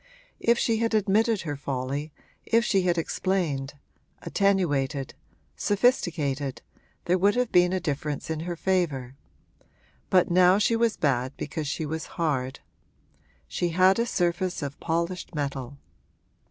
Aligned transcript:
If 0.39 0.57
she 0.57 0.77
had 0.77 0.95
admitted 0.95 1.41
her 1.41 1.55
folly, 1.55 2.11
if 2.43 2.65
she 2.65 2.81
had 2.81 2.97
explained, 2.97 3.75
attenuated, 4.23 5.13
sophisticated, 5.55 6.63
there 7.05 7.19
would 7.19 7.35
have 7.35 7.51
been 7.51 7.71
a 7.71 7.79
difference 7.79 8.27
in 8.31 8.39
her 8.39 8.55
favour; 8.55 9.15
but 10.09 10.31
now 10.31 10.57
she 10.57 10.75
was 10.75 10.97
bad 10.97 11.37
because 11.37 11.67
she 11.67 11.85
was 11.85 12.07
hard. 12.17 12.61
She 13.47 13.69
had 13.69 13.99
a 13.99 14.07
surface 14.07 14.63
of 14.63 14.79
polished 14.79 15.35
metal. 15.35 15.77